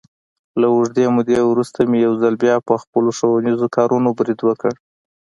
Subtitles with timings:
[0.59, 4.73] له اوږدې مودې ورسته مې یو ځل بیا، په خپلو ښوونیزو کارونو برید وکړ.